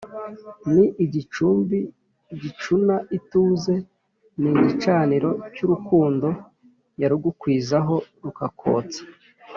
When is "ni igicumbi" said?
0.73-1.77